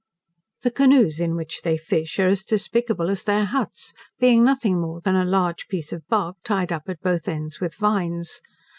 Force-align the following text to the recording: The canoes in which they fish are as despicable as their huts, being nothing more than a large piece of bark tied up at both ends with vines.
The 0.63 0.71
canoes 0.71 1.19
in 1.19 1.35
which 1.35 1.61
they 1.61 1.77
fish 1.77 2.17
are 2.17 2.25
as 2.25 2.41
despicable 2.43 3.11
as 3.11 3.23
their 3.23 3.45
huts, 3.45 3.93
being 4.17 4.43
nothing 4.43 4.81
more 4.81 4.99
than 4.99 5.15
a 5.15 5.23
large 5.23 5.67
piece 5.67 5.93
of 5.93 6.07
bark 6.07 6.37
tied 6.43 6.71
up 6.71 6.89
at 6.89 7.01
both 7.01 7.27
ends 7.27 7.59
with 7.59 7.75
vines. 7.75 8.41